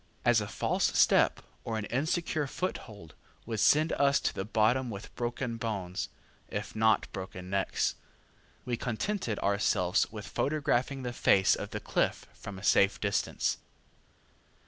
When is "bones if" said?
5.57-6.75